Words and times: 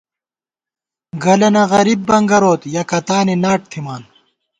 گلَنہ 1.23 1.63
غریب 1.71 1.99
بنگَروت، 2.07 2.61
یَکَتانی 2.75 3.35
ناٹ 3.43 3.59
تھِمان 3.71 4.01